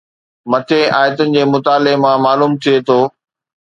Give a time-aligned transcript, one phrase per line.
[0.51, 2.99] مٿين آيتن جي مطالعي مان معلوم ٿئي ٿو